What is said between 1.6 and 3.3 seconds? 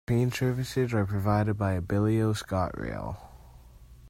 Abellio ScotRail.